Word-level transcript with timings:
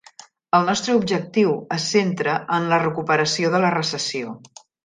El 0.59 0.63
nostre 0.69 0.95
objectiu 0.99 1.51
es 1.77 1.85
centra 1.97 2.39
en 2.57 2.67
la 2.75 2.83
recuperació 2.87 3.55
de 3.57 3.63
la 3.67 3.73
recessió. 3.81 4.37